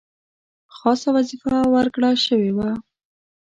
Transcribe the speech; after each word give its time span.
خاصه 0.75 1.09
وظیفه 1.17 1.55
ورکړه 1.75 2.09
شوې 2.25 2.51
وه. 2.57 2.69